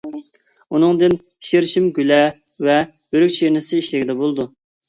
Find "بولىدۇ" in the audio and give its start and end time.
4.25-4.49